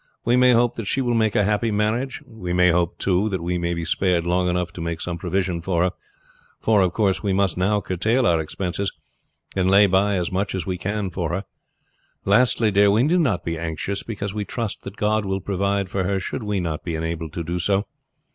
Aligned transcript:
We 0.25 0.35
may 0.35 0.53
hope 0.53 0.77
that 0.77 0.85
she 0.87 0.99
will 0.99 1.13
make 1.13 1.35
a 1.35 1.43
happy 1.43 1.69
marriage. 1.69 2.23
We 2.25 2.53
may 2.53 2.71
hope 2.71 2.97
too 2.97 3.29
that 3.29 3.43
we 3.43 3.59
may 3.59 3.75
be 3.75 3.85
spared 3.85 4.25
long 4.25 4.49
enough 4.49 4.71
to 4.73 4.81
make 4.81 4.99
some 4.99 5.19
provision 5.19 5.61
for 5.61 5.83
her, 5.83 5.91
for, 6.59 6.81
of 6.81 6.91
course, 6.91 7.21
we 7.21 7.33
must 7.33 7.55
now 7.55 7.81
curtail 7.81 8.25
our 8.25 8.39
expenses 8.39 8.91
and 9.55 9.69
lay 9.69 9.85
by 9.85 10.15
as 10.15 10.31
much 10.31 10.55
as 10.55 10.65
we 10.65 10.79
can 10.79 11.11
for 11.11 11.29
her. 11.29 11.43
Lastly, 12.25 12.71
dear, 12.71 12.89
we 12.89 13.03
need 13.03 13.19
not 13.19 13.45
be 13.45 13.59
anxious; 13.59 14.01
because 14.01 14.33
we 14.33 14.43
trust 14.43 14.81
that 14.85 14.97
God 14.97 15.23
will 15.23 15.39
provide 15.39 15.87
for 15.87 16.03
her 16.03 16.19
should 16.19 16.41
we 16.41 16.59
not 16.59 16.83
be 16.83 16.95
enabled 16.95 17.31
to 17.33 17.43
do 17.43 17.59
so. 17.59 17.85